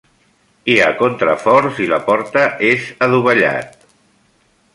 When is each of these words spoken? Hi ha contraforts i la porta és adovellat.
Hi 0.71 0.77
ha 0.85 0.95
contraforts 1.01 1.81
i 1.87 1.91
la 1.93 2.01
porta 2.09 2.47
és 2.71 2.89
adovellat. 3.09 3.79